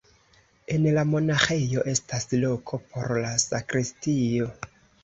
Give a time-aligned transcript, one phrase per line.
[0.75, 4.55] En la monaĥejo estas loko por la sakristio.